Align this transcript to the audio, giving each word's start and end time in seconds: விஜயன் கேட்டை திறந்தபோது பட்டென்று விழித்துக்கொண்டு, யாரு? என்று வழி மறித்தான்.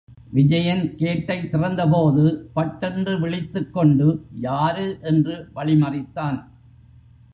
விஜயன் 0.29 0.95
கேட்டை 0.95 1.37
திறந்தபோது 1.41 2.23
பட்டென்று 2.53 3.19
விழித்துக்கொண்டு, 3.19 4.07
யாரு? 4.39 4.97
என்று 5.01 5.47
வழி 5.53 5.81
மறித்தான். 5.81 6.39